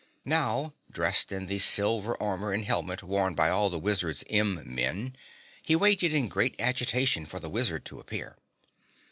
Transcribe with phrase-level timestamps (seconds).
[0.25, 5.15] Now, dressed in the silver armor and helmet worn by all the Wizard's M Men,
[5.61, 8.35] he waited in great agitation for the wizard to appear.